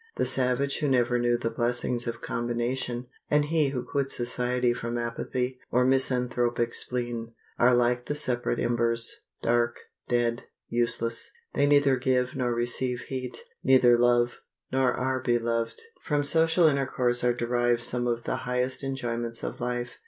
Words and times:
The 0.15 0.25
savage 0.25 0.79
who 0.79 0.87
never 0.87 1.19
knew 1.19 1.37
the 1.37 1.51
blessings 1.51 2.07
of 2.07 2.21
combination, 2.21 3.05
and 3.29 3.45
he 3.45 3.69
who 3.69 3.85
quits 3.85 4.15
society 4.15 4.73
from 4.73 4.97
apathy 4.97 5.59
or 5.69 5.85
misanthropic 5.85 6.73
spleen, 6.73 7.33
are 7.59 7.75
like 7.75 8.05
the 8.05 8.15
separate 8.15 8.57
embers, 8.57 9.17
dark, 9.43 9.77
dead, 10.07 10.45
useless; 10.67 11.29
they 11.53 11.67
neither 11.67 11.97
give 11.97 12.35
nor 12.35 12.51
receive 12.51 13.01
heat, 13.09 13.43
neither 13.63 13.95
love 13.95 14.39
nor 14.71 14.91
are 14.91 15.21
beloved. 15.21 15.79
From 16.01 16.23
social 16.23 16.65
intercourse 16.67 17.23
are 17.23 17.31
derived 17.35 17.81
some 17.83 18.07
of 18.07 18.23
the 18.23 18.37
highest 18.37 18.83
enjoyments 18.83 19.43
of 19.43 19.61
life. 19.61 19.99